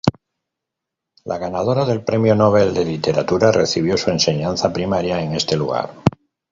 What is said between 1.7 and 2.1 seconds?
del